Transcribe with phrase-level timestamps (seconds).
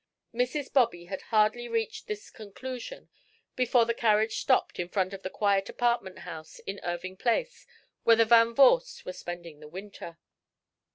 [0.33, 0.73] Mrs.
[0.73, 3.09] Bobby had hardly reached this conclusion
[3.55, 7.67] before the carriage stopped in front of the quiet apartment house in Irving Place
[8.03, 10.17] where the Van Vorsts were spending the winter.